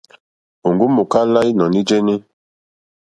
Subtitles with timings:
[0.67, 2.15] Òŋɡó mòkálá ínɔ̀ní jéní.